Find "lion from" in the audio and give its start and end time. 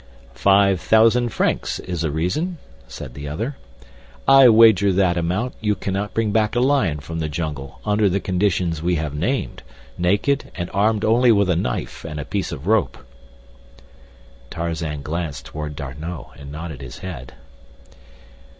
6.59-7.19